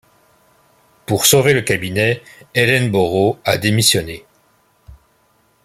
[1.05, 2.23] Pour sauver le cabinet,
[2.55, 4.25] Ellenborough a démissionné.